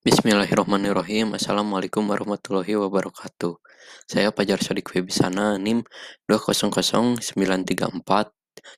[0.00, 1.36] Bismillahirrahmanirrahim.
[1.36, 3.60] Assalamualaikum warahmatullahi wabarakatuh.
[4.08, 5.84] Saya Fajar Shadiq Wibisana, NIM
[6.24, 7.20] 200934.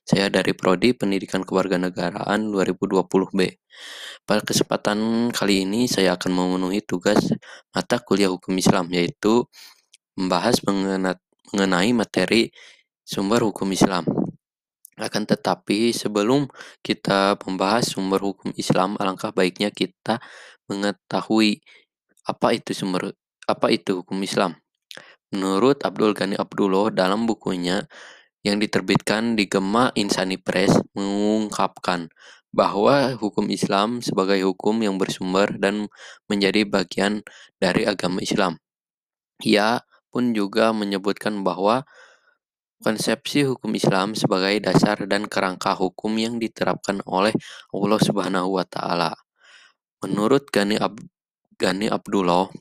[0.03, 3.39] Saya dari Prodi Pendidikan Kewarganegaraan 2020B.
[4.27, 7.31] Pada kesempatan kali ini saya akan memenuhi tugas
[7.71, 9.47] mata kuliah hukum Islam yaitu
[10.19, 12.51] membahas mengenai materi
[13.07, 14.03] sumber hukum Islam.
[14.93, 16.45] Akan tetapi sebelum
[16.85, 20.21] kita membahas sumber hukum Islam, alangkah baiknya kita
[20.71, 21.63] mengetahui
[22.23, 23.11] apa itu sumber
[23.47, 24.55] apa itu hukum Islam.
[25.33, 27.83] Menurut Abdul Ghani Abdullah dalam bukunya
[28.43, 32.11] yang diterbitkan di Gema Insani Press mengungkapkan
[32.53, 35.89] bahwa hukum Islam sebagai hukum yang bersumber dan
[36.29, 37.25] menjadi bagian
[37.57, 38.61] dari agama Islam.
[39.41, 39.81] Ia
[40.13, 41.81] pun juga menyebutkan bahwa
[42.85, 47.33] konsepsi hukum Islam sebagai dasar dan kerangka hukum yang diterapkan oleh
[47.73, 49.17] Allah Subhanahu wa taala.
[50.03, 50.99] Menurut Gani, Ab
[51.55, 52.51] Gani Abdullah,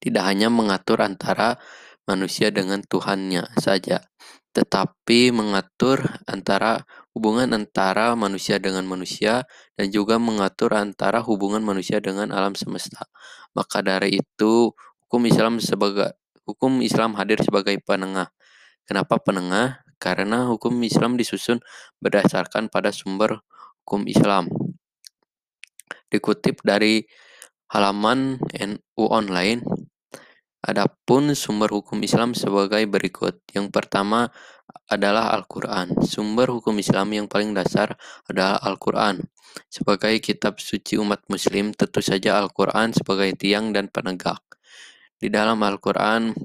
[0.00, 1.60] tidak hanya mengatur antara
[2.08, 4.00] manusia dengan Tuhannya saja,
[4.56, 9.44] tetapi mengatur antara hubungan antara manusia dengan manusia
[9.76, 13.04] dan juga mengatur antara hubungan manusia dengan alam semesta.
[13.52, 14.72] Maka dari itu,
[15.04, 16.16] hukum Islam sebagai
[16.48, 18.32] hukum Islam hadir sebagai penengah.
[18.88, 19.84] Kenapa penengah?
[20.00, 21.60] Karena hukum Islam disusun
[22.00, 23.44] berdasarkan pada sumber
[23.84, 24.48] hukum Islam.
[26.12, 27.00] Dikutip dari
[27.72, 29.64] halaman NU Online,
[30.60, 33.40] adapun sumber hukum Islam sebagai berikut.
[33.56, 34.28] Yang pertama
[34.92, 36.04] adalah Al-Quran.
[36.04, 37.96] Sumber hukum Islam yang paling dasar
[38.28, 39.24] adalah Al-Quran.
[39.72, 44.40] Sebagai kitab suci umat muslim, tentu saja Al-Quran sebagai tiang dan penegak.
[45.16, 46.36] Di dalam Al-Quran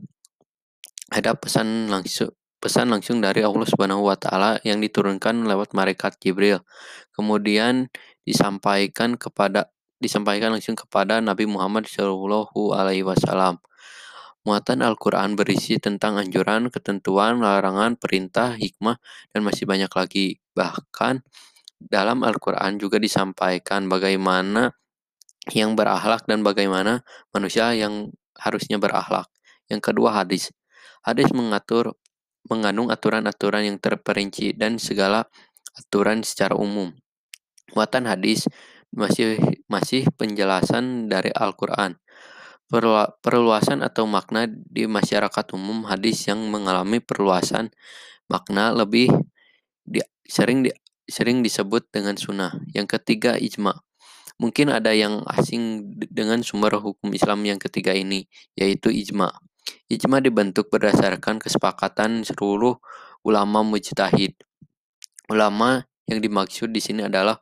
[1.11, 6.65] ada pesan langsung pesan langsung dari Allah Subhanahu wa taala yang diturunkan lewat malaikat Jibril.
[7.13, 7.87] Kemudian
[8.27, 9.71] disampaikan kepada
[10.03, 13.63] disampaikan langsung kepada Nabi Muhammad Shallallahu Alaihi Wasallam.
[14.43, 18.95] Muatan Al-Quran berisi tentang anjuran, ketentuan, larangan, perintah, hikmah,
[19.35, 20.39] dan masih banyak lagi.
[20.55, 21.19] Bahkan
[21.83, 24.71] dalam Al-Quran juga disampaikan bagaimana
[25.51, 27.03] yang berakhlak dan bagaimana
[27.35, 29.27] manusia yang harusnya berakhlak.
[29.67, 30.55] Yang kedua hadis.
[31.03, 31.95] Hadis mengatur
[32.47, 35.27] mengandung aturan-aturan yang terperinci dan segala
[35.75, 36.95] aturan secara umum.
[37.75, 38.47] Muatan hadis
[38.95, 41.99] masih masih penjelasan dari Al-Qur'an.
[43.23, 47.71] Perluasan atau makna di masyarakat umum hadis yang mengalami perluasan
[48.27, 49.07] makna lebih
[49.87, 50.71] di, sering di,
[51.07, 52.59] sering disebut dengan sunnah.
[52.75, 53.71] Yang ketiga ijma.
[54.37, 55.81] Mungkin ada yang asing
[56.13, 59.33] dengan sumber hukum Islam yang ketiga ini, yaitu ijma.
[59.89, 62.77] Ijma dibentuk berdasarkan kesepakatan seluruh
[63.25, 64.37] ulama mujtahid.
[65.31, 67.41] Ulama yang dimaksud di sini adalah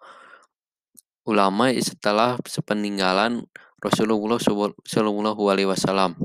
[1.25, 3.49] ulama setelah sepeninggalan
[3.81, 4.37] Rasulullah
[4.85, 6.15] Shallallahu Alaihi Wasallam.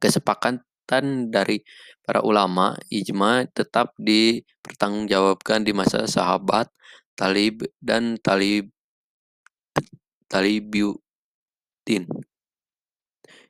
[0.00, 1.64] Kesepakatan dari
[2.04, 6.72] para ulama ijma tetap dipertanggungjawabkan di masa sahabat,
[7.16, 8.72] talib dan talib
[10.28, 12.04] talibiuddin.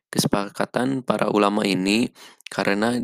[0.09, 2.11] Kesepakatan para ulama ini
[2.51, 2.99] karena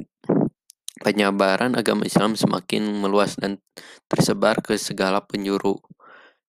[1.03, 3.61] penyebaran agama Islam semakin meluas dan
[4.09, 5.83] tersebar ke segala penjuru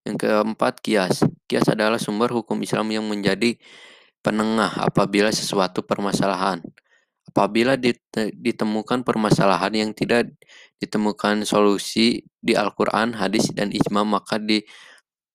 [0.05, 1.25] yang keempat, kias.
[1.49, 3.57] Kias adalah sumber hukum Islam yang menjadi
[4.21, 6.61] penengah apabila sesuatu permasalahan.
[7.25, 7.73] Apabila
[8.37, 10.29] ditemukan permasalahan yang tidak
[10.77, 14.61] ditemukan solusi di Al-Quran, hadis, dan ijma, maka di,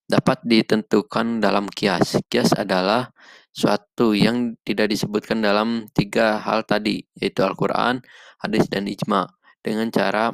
[0.07, 2.23] dapat ditentukan dalam kias.
[2.31, 3.11] Kias adalah
[3.51, 8.07] suatu yang tidak disebutkan dalam tiga hal tadi, yaitu Al-Quran,
[8.39, 9.27] hadis, dan ijma,
[9.61, 10.31] dengan cara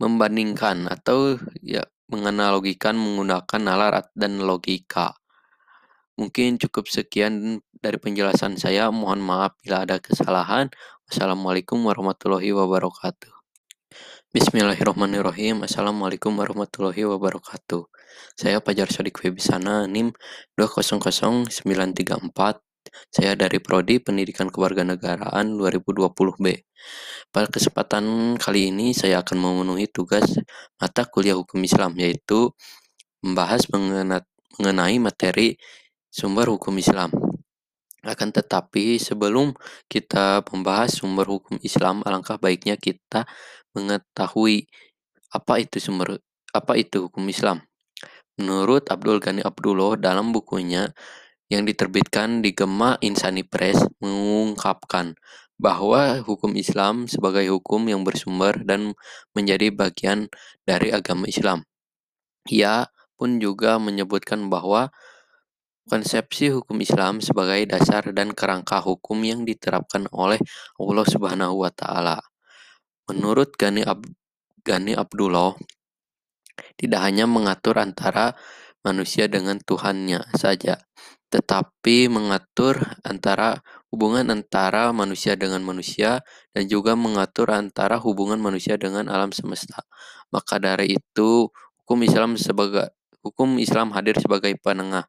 [0.00, 5.18] membandingkan atau ya menganalogikan menggunakan nalar dan logika.
[6.14, 8.86] Mungkin cukup sekian dari penjelasan saya.
[8.94, 10.70] Mohon maaf bila ada kesalahan.
[11.10, 13.34] Wassalamualaikum warahmatullahi wabarakatuh.
[14.30, 15.66] Bismillahirrahmanirrahim.
[15.66, 17.90] Assalamualaikum warahmatullahi wabarakatuh.
[18.38, 20.14] Saya Fajar Sodik Webisana, NIM
[20.54, 22.73] 200934.
[23.08, 26.46] Saya dari Prodi Pendidikan Kewarganegaraan 2020B.
[27.30, 30.38] Pada kesempatan kali ini saya akan memenuhi tugas
[30.78, 32.52] mata kuliah hukum Islam yaitu
[33.24, 35.56] membahas mengenai materi
[36.12, 37.10] sumber hukum Islam.
[38.04, 39.56] Akan tetapi sebelum
[39.88, 43.24] kita membahas sumber hukum Islam, alangkah baiknya kita
[43.72, 44.68] mengetahui
[45.32, 46.20] apa itu sumber
[46.54, 47.64] apa itu hukum Islam.
[48.38, 50.92] Menurut Abdul Ghani Abdullah dalam bukunya
[51.52, 55.16] yang diterbitkan di Gema Insani Press mengungkapkan
[55.60, 58.96] bahwa hukum Islam sebagai hukum yang bersumber dan
[59.36, 60.28] menjadi bagian
[60.66, 61.62] dari agama Islam.
[62.50, 64.90] Ia pun juga menyebutkan bahwa
[65.84, 70.40] Konsepsi hukum Islam sebagai dasar dan kerangka hukum yang diterapkan oleh
[70.80, 72.24] Allah Subhanahu wa taala.
[73.12, 74.00] Menurut Gani, Ab
[74.64, 75.52] Gani Abdullah,
[76.80, 78.32] tidak hanya mengatur antara
[78.84, 80.78] manusia dengan Tuhannya saja,
[81.32, 86.22] tetapi mengatur antara hubungan antara manusia dengan manusia
[86.52, 89.82] dan juga mengatur antara hubungan manusia dengan alam semesta.
[90.30, 91.48] Maka dari itu,
[91.82, 92.92] hukum Islam sebagai
[93.24, 95.08] hukum Islam hadir sebagai penengah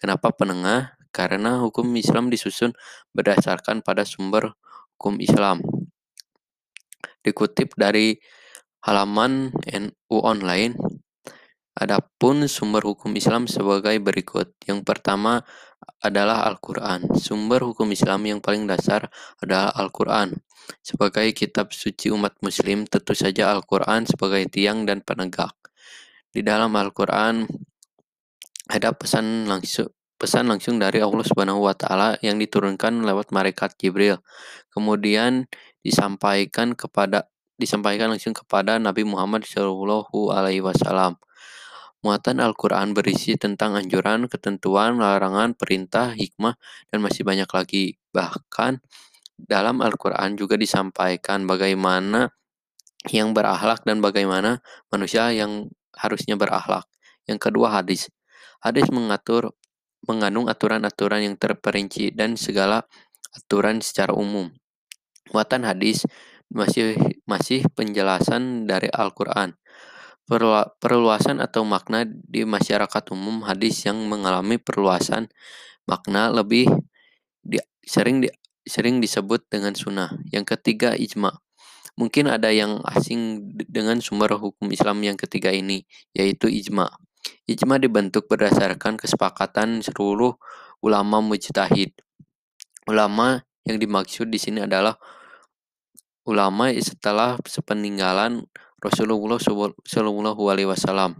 [0.00, 0.96] Kenapa penengah?
[1.12, 2.72] Karena hukum Islam disusun
[3.12, 4.56] berdasarkan pada sumber
[4.96, 5.60] hukum Islam.
[7.20, 8.16] Dikutip dari
[8.80, 10.72] halaman NU Online,
[11.80, 14.52] adapun sumber hukum Islam sebagai berikut.
[14.68, 15.40] Yang pertama
[16.04, 17.08] adalah Al-Quran.
[17.16, 19.08] Sumber hukum Islam yang paling dasar
[19.40, 20.36] adalah Al-Quran.
[20.84, 25.56] Sebagai kitab suci umat muslim, tentu saja Al-Quran sebagai tiang dan penegak.
[26.30, 27.48] Di dalam Al-Quran
[28.70, 29.90] ada pesan langsung
[30.20, 34.20] pesan langsung dari Allah Subhanahu wa taala yang diturunkan lewat malaikat Jibril.
[34.68, 35.48] Kemudian
[35.80, 41.16] disampaikan kepada disampaikan langsung kepada Nabi Muhammad Shallallahu alaihi wasallam.
[42.00, 46.56] Muatan Al-Quran berisi tentang anjuran, ketentuan, larangan, perintah, hikmah,
[46.88, 48.00] dan masih banyak lagi.
[48.16, 48.80] Bahkan
[49.36, 52.32] dalam Al-Quran juga disampaikan bagaimana
[53.08, 56.88] yang berakhlak dan bagaimana manusia yang harusnya berakhlak.
[57.28, 58.08] Yang kedua hadis.
[58.64, 59.56] Hadis mengatur
[60.04, 62.84] mengandung aturan-aturan yang terperinci dan segala
[63.36, 64.48] aturan secara umum.
[65.32, 66.08] Muatan hadis
[66.50, 69.54] masih masih penjelasan dari Al-Qur'an.
[70.30, 75.26] Perluasan atau makna di masyarakat umum hadis yang mengalami perluasan
[75.90, 76.70] makna lebih
[77.42, 78.30] di, sering di,
[78.62, 80.14] sering disebut dengan sunnah.
[80.30, 81.34] Yang ketiga ijma.
[81.98, 85.82] Mungkin ada yang asing dengan sumber hukum Islam yang ketiga ini,
[86.14, 86.86] yaitu ijma.
[87.50, 90.38] Ijma dibentuk berdasarkan kesepakatan seluruh
[90.78, 91.90] ulama mujtahid.
[92.86, 94.94] Ulama yang dimaksud di sini adalah
[96.24, 98.46] ulama setelah sepeninggalan
[98.80, 101.14] Rasulullah Shallallahu Alaihi Wasallam.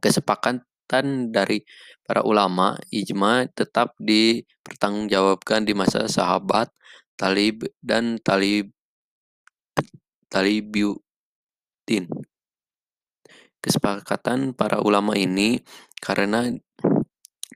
[0.00, 1.62] Kesepakatan dari
[2.02, 6.72] para ulama ijma tetap dipertanggungjawabkan di masa sahabat,
[7.14, 8.74] talib dan talib
[10.32, 12.10] talibuddin
[13.64, 15.64] kesepakatan para ulama ini
[16.04, 16.52] karena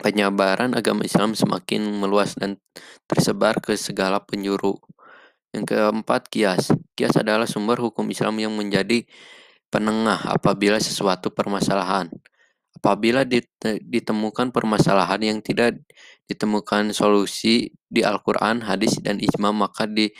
[0.00, 2.56] penyebaran agama Islam semakin meluas dan
[3.04, 4.80] tersebar ke segala penjuru.
[5.52, 6.74] Yang keempat, kias.
[6.92, 9.08] Kias adalah sumber hukum Islam yang menjadi
[9.72, 12.12] penengah apabila sesuatu permasalahan.
[12.76, 15.82] Apabila ditemukan permasalahan yang tidak
[16.28, 20.12] ditemukan solusi di Al-Quran, hadis, dan ijma, maka di,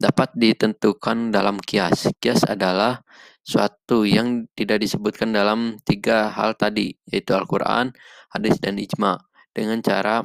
[0.00, 2.08] dapat ditentukan dalam kias.
[2.18, 3.04] Kias adalah
[3.44, 7.92] suatu yang tidak disebutkan dalam tiga hal tadi, yaitu Al-Quran,
[8.32, 9.20] hadis, dan ijma,
[9.52, 10.24] dengan cara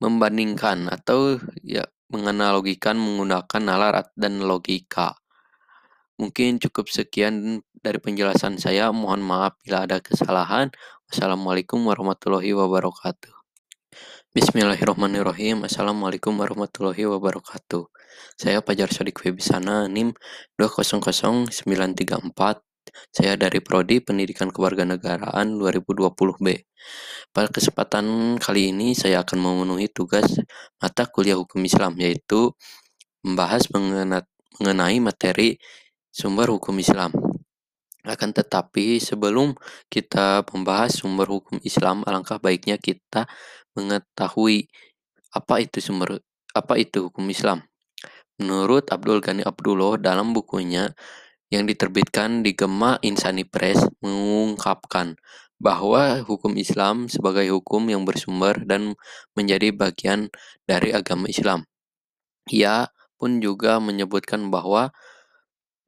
[0.00, 5.14] membandingkan atau ya menganalogikan menggunakan nalar dan logika.
[6.20, 8.92] Mungkin cukup sekian dari penjelasan saya.
[8.92, 10.68] Mohon maaf bila ada kesalahan.
[11.08, 13.40] Wassalamualaikum warahmatullahi wabarakatuh.
[14.30, 15.66] Bismillahirrahmanirrahim.
[15.66, 17.90] Assalamualaikum warahmatullahi wabarakatuh.
[18.38, 20.14] Saya Pajar Sodik Webisana, NIM
[20.60, 22.69] 200934.
[23.10, 26.46] Saya dari Prodi Pendidikan Kewarganegaraan 2020B.
[27.30, 30.40] Pada kesempatan kali ini saya akan memenuhi tugas
[30.82, 32.54] mata kuliah hukum Islam yaitu
[33.22, 35.60] membahas mengenai materi
[36.10, 37.14] sumber hukum Islam.
[38.00, 39.52] Akan tetapi sebelum
[39.92, 43.28] kita membahas sumber hukum Islam, alangkah baiknya kita
[43.76, 44.72] mengetahui
[45.30, 46.18] apa itu sumber
[46.56, 47.62] apa itu hukum Islam.
[48.40, 50.88] Menurut Abdul Ghani Abdullah dalam bukunya
[51.50, 55.18] yang diterbitkan di Gema Insani Press mengungkapkan
[55.60, 58.96] bahwa hukum Islam sebagai hukum yang bersumber dan
[59.36, 60.32] menjadi bagian
[60.64, 61.68] dari agama Islam.
[62.48, 62.88] Ia
[63.20, 64.88] pun juga menyebutkan bahwa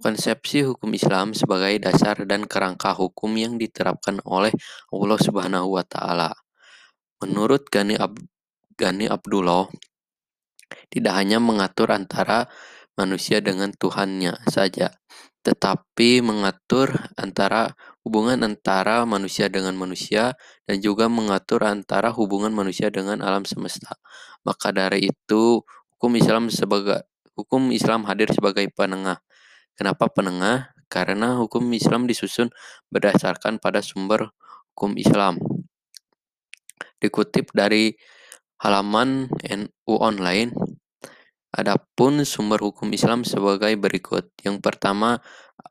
[0.03, 4.53] konsepsi hukum Islam sebagai dasar dan kerangka hukum yang diterapkan oleh
[4.93, 6.37] Allah Subhanahu wa taala.
[7.23, 8.19] Menurut Gani, Ab
[8.77, 9.71] Gani Abdullah,
[10.91, 12.51] tidak hanya mengatur antara
[12.99, 14.93] manusia dengan Tuhannya saja,
[15.43, 20.35] tetapi mengatur antara hubungan antara manusia dengan manusia
[20.67, 23.99] dan juga mengatur antara hubungan manusia dengan alam semesta.
[24.43, 25.63] Maka dari itu,
[25.97, 27.07] hukum Islam sebagai
[27.39, 29.23] hukum Islam hadir sebagai penengah.
[29.79, 30.75] Kenapa penengah?
[30.93, 32.53] Karena hukum Islam disusun
[32.93, 34.35] berdasarkan pada sumber
[34.75, 35.41] hukum Islam.
[37.01, 37.97] Dikutip dari
[38.61, 40.53] halaman NU Online,
[41.53, 44.33] Adapun sumber hukum Islam sebagai berikut.
[44.41, 45.21] Yang pertama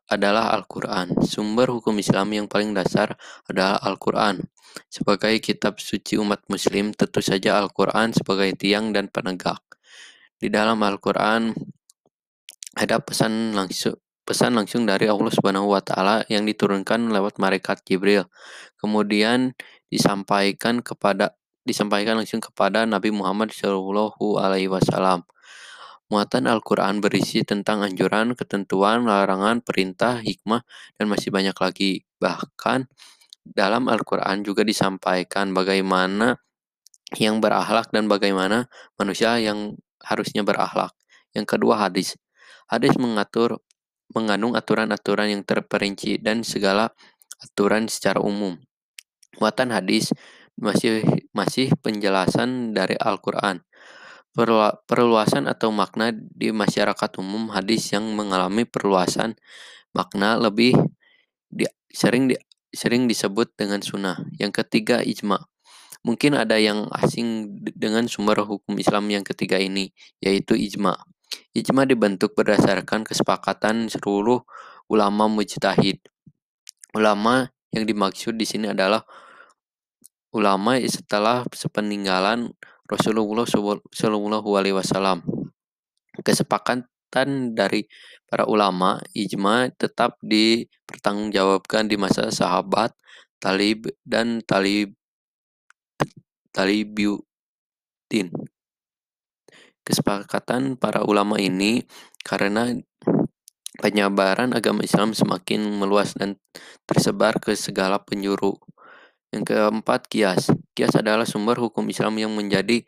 [0.06, 1.18] adalah Al-Quran.
[1.26, 3.18] Sumber hukum Islam yang paling dasar
[3.50, 4.46] adalah Al-Quran.
[4.86, 9.58] Sebagai kitab suci umat muslim, tentu saja Al-Quran sebagai tiang dan penegak.
[10.38, 11.50] Di dalam Al-Quran
[12.78, 18.30] ada pesan langsung pesan langsung dari Allah Subhanahu wa taala yang diturunkan lewat malaikat Jibril.
[18.78, 19.52] Kemudian
[19.90, 21.34] disampaikan kepada
[21.66, 25.26] disampaikan langsung kepada Nabi Muhammad Shallallahu alaihi wasallam.
[26.12, 30.60] Muatan Al-Quran berisi tentang anjuran, ketentuan, larangan, perintah, hikmah,
[31.00, 32.04] dan masih banyak lagi.
[32.20, 32.84] Bahkan
[33.48, 36.36] dalam Al-Quran juga disampaikan bagaimana
[37.16, 38.68] yang berakhlak dan bagaimana
[39.00, 39.72] manusia yang
[40.04, 40.92] harusnya berakhlak.
[41.32, 42.20] Yang kedua hadis.
[42.68, 43.64] Hadis mengatur
[44.12, 46.92] mengandung aturan-aturan yang terperinci dan segala
[47.40, 48.60] aturan secara umum.
[49.40, 50.12] Muatan hadis
[50.60, 51.00] masih
[51.32, 53.64] masih penjelasan dari Al-Qur'an
[54.88, 59.36] perluasan atau makna di masyarakat umum hadis yang mengalami perluasan
[59.92, 60.72] makna lebih
[61.52, 62.36] di, sering di,
[62.72, 64.24] sering disebut dengan sunnah.
[64.40, 65.44] Yang ketiga ijma.
[66.02, 70.98] Mungkin ada yang asing dengan sumber hukum Islam yang ketiga ini, yaitu ijma.
[71.54, 74.42] Ijma dibentuk berdasarkan kesepakatan seluruh
[74.90, 76.02] ulama mujtahid.
[76.96, 79.06] Ulama yang dimaksud di sini adalah
[80.34, 82.50] ulama setelah sepeninggalan
[82.86, 85.22] Rasulullah Shallallahu Alaihi Wasallam.
[86.20, 87.88] Kesepakatan dari
[88.28, 92.92] para ulama ijma tetap dipertanggungjawabkan di masa sahabat,
[93.40, 94.92] talib dan talib
[96.52, 98.28] talibiuddin.
[99.82, 101.82] Kesepakatan para ulama ini
[102.22, 102.70] karena
[103.82, 106.38] penyebaran agama Islam semakin meluas dan
[106.86, 108.60] tersebar ke segala penjuru
[109.32, 110.52] yang keempat, kias.
[110.76, 112.84] Kias adalah sumber hukum Islam yang menjadi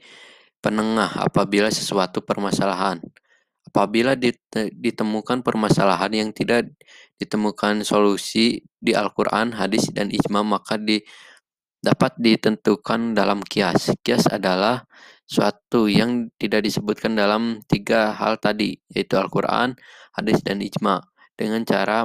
[0.61, 3.01] penengah apabila sesuatu permasalahan.
[3.65, 4.13] Apabila
[4.77, 6.69] ditemukan permasalahan yang tidak
[7.17, 11.01] ditemukan solusi di Al-Quran, hadis, dan ijma, maka di,
[11.81, 13.97] dapat ditentukan dalam kias.
[14.05, 14.85] Kias adalah
[15.25, 19.81] suatu yang tidak disebutkan dalam tiga hal tadi, yaitu Al-Quran,
[20.13, 21.01] hadis, dan ijma,
[21.35, 22.05] dengan cara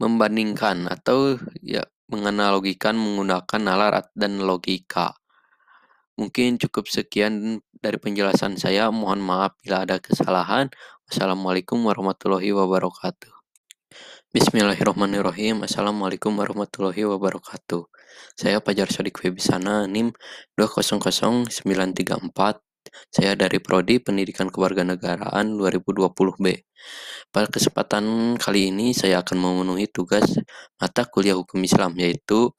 [0.00, 5.16] membandingkan atau ya menganalogikan menggunakan nalar dan logika.
[6.14, 8.88] Mungkin cukup sekian dari penjelasan saya.
[8.94, 10.70] Mohon maaf bila ada kesalahan.
[11.10, 13.34] Wassalamualaikum warahmatullahi wabarakatuh.
[14.34, 15.62] Bismillahirrahmanirrahim.
[15.62, 17.86] Assalamualaikum warahmatullahi wabarakatuh.
[18.34, 20.10] Saya Pajar Sodik Webisana NIM
[20.58, 21.50] 200934
[23.08, 26.46] saya dari Prodi Pendidikan Kewarganegaraan 2020B.
[27.32, 30.38] Pada kesempatan kali ini saya akan memenuhi tugas
[30.78, 32.52] mata kuliah hukum Islam yaitu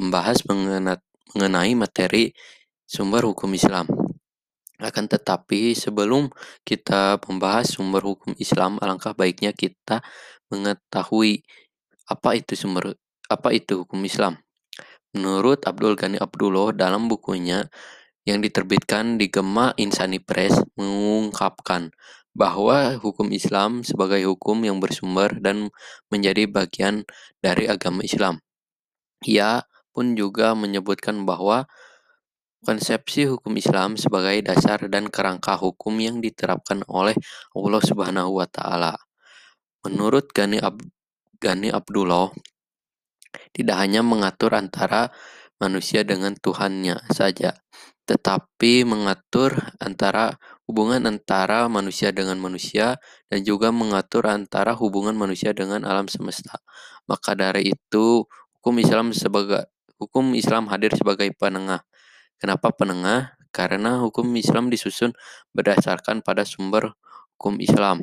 [0.00, 2.32] membahas mengenai materi
[2.88, 3.86] sumber hukum Islam.
[4.80, 6.32] Akan tetapi sebelum
[6.64, 10.00] kita membahas sumber hukum Islam, alangkah baiknya kita
[10.48, 11.44] mengetahui
[12.08, 12.96] apa itu sumber
[13.30, 14.40] apa itu hukum Islam.
[15.14, 17.66] Menurut Abdul Ghani Abdullah dalam bukunya
[18.28, 21.92] yang diterbitkan di Gema Insani Press mengungkapkan
[22.36, 25.72] bahwa hukum Islam sebagai hukum yang bersumber dan
[26.12, 27.02] menjadi bagian
[27.42, 28.38] dari agama Islam.
[29.26, 31.66] Ia pun juga menyebutkan bahwa
[32.62, 37.16] konsepsi hukum Islam sebagai dasar dan kerangka hukum yang diterapkan oleh
[37.56, 38.94] Allah Subhanahu wa taala.
[39.84, 40.84] Menurut Gani, Ab
[41.40, 42.28] Gani Abdullah,
[43.56, 45.08] tidak hanya mengatur antara
[45.56, 47.56] manusia dengan Tuhannya saja,
[48.10, 50.34] tetapi mengatur antara
[50.66, 52.98] hubungan antara manusia dengan manusia
[53.30, 56.58] dan juga mengatur antara hubungan manusia dengan alam semesta.
[57.06, 58.26] Maka dari itu,
[58.58, 59.70] hukum Islam sebagai
[60.02, 61.86] hukum Islam hadir sebagai penengah.
[62.42, 63.38] Kenapa penengah?
[63.54, 65.14] Karena hukum Islam disusun
[65.54, 66.98] berdasarkan pada sumber
[67.38, 68.02] hukum Islam.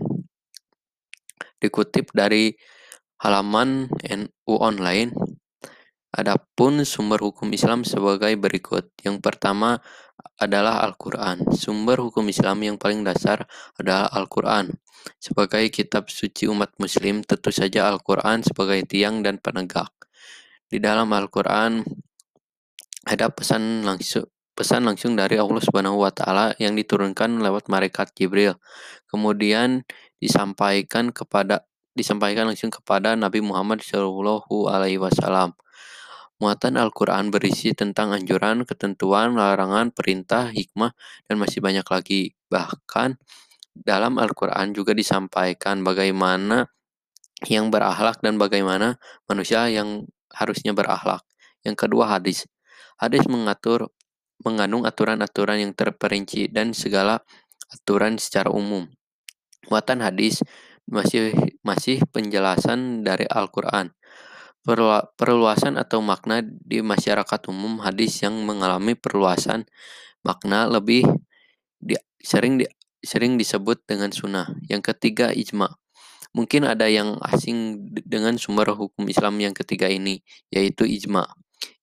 [1.59, 2.55] Dikutip dari
[3.19, 5.11] halaman NU Online,
[6.17, 8.89] Adapun sumber hukum Islam sebagai berikut.
[9.05, 9.77] Yang pertama
[10.41, 11.45] adalah Al-Quran.
[11.53, 13.45] Sumber hukum Islam yang paling dasar
[13.77, 14.73] adalah Al-Quran.
[15.21, 19.93] Sebagai kitab suci umat muslim, tentu saja Al-Quran sebagai tiang dan penegak.
[20.65, 21.85] Di dalam Al-Quran
[23.07, 24.25] ada pesan langsung
[24.57, 28.57] pesan langsung dari Allah Subhanahu wa taala yang diturunkan lewat malaikat Jibril.
[29.05, 29.85] Kemudian
[30.17, 35.53] disampaikan kepada disampaikan langsung kepada Nabi Muhammad Shallallahu alaihi wasallam.
[36.37, 40.93] Muatan Al-Quran berisi tentang anjuran, ketentuan, larangan, perintah, hikmah,
[41.25, 42.37] dan masih banyak lagi.
[42.53, 43.17] Bahkan
[43.73, 46.69] dalam Al-Quran juga disampaikan bagaimana
[47.45, 51.25] yang berakhlak dan bagaimana manusia yang harusnya berakhlak.
[51.65, 52.45] Yang kedua hadis.
[53.01, 53.93] Hadis mengatur
[54.41, 57.21] mengandung aturan-aturan yang terperinci dan segala
[57.73, 58.85] aturan secara umum.
[59.69, 60.45] Muatan hadis
[60.87, 63.91] masih masih penjelasan dari Al-Qur'an.
[64.67, 69.63] Perluasan atau makna di masyarakat umum hadis yang mengalami perluasan
[70.27, 71.07] makna lebih
[71.79, 72.67] di, sering di,
[72.99, 74.51] sering disebut dengan sunnah.
[74.67, 75.71] Yang ketiga ijma.
[76.35, 80.19] Mungkin ada yang asing dengan sumber hukum Islam yang ketiga ini,
[80.51, 81.23] yaitu ijma.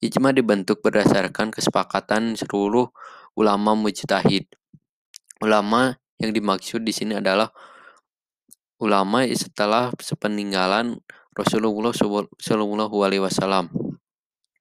[0.05, 2.93] Ijma dibentuk berdasarkan kesepakatan seluruh
[3.33, 4.45] ulama mujtahid.
[5.41, 7.49] Ulama yang dimaksud di sini adalah
[8.77, 11.01] ulama setelah sepeninggalan
[11.35, 11.91] Rasulullah
[12.39, 13.69] Shallallahu Alaihi Wasallam.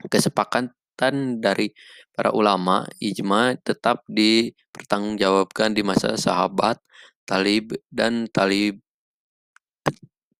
[0.10, 1.72] Kesepakatan dari
[2.14, 6.82] para ulama ijma tetap dipertanggungjawabkan di masa sahabat,
[7.30, 8.82] talib dan talib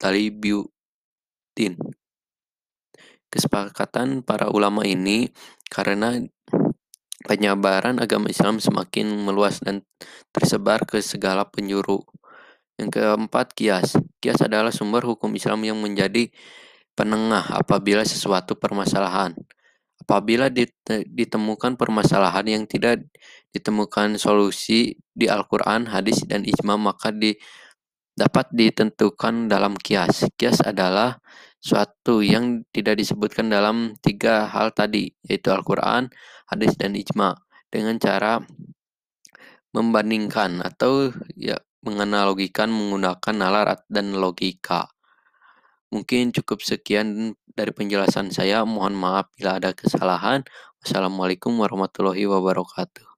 [0.02, 1.80] talibiuddin.
[3.32, 5.32] Kesepakatan para ulama ini
[5.72, 6.22] karena
[7.24, 9.82] penyebaran agama Islam semakin meluas dan
[10.36, 12.04] tersebar ke segala penjuru.
[12.84, 13.96] Yang keempat, kias.
[14.20, 16.28] Kias adalah sumber hukum Islam yang menjadi
[17.00, 19.32] penengah apabila sesuatu permasalahan.
[20.04, 23.08] Apabila ditemukan permasalahan yang tidak
[23.56, 27.32] ditemukan solusi di Al-Quran, hadis, dan ijma, maka di,
[28.20, 30.28] dapat ditentukan dalam kias.
[30.36, 31.24] Kias adalah
[31.64, 36.12] suatu yang tidak disebutkan dalam tiga hal tadi, yaitu Al-Quran,
[36.52, 37.40] hadis, dan ijma,
[37.72, 38.44] dengan cara
[39.72, 44.90] membandingkan atau ya menganalogikan menggunakan nalar dan logika.
[45.94, 48.66] Mungkin cukup sekian dari penjelasan saya.
[48.66, 50.42] Mohon maaf bila ada kesalahan.
[50.82, 53.13] Wassalamualaikum warahmatullahi wabarakatuh.